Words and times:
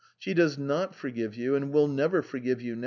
She 0.17 0.33
does 0.33 0.57
not 0.57 0.95
forgive 0.95 1.35
you 1.35 1.53
and 1.53 1.71
will 1.71 1.87
never 1.87 2.23
forgive 2.23 2.59
you. 2.59 2.75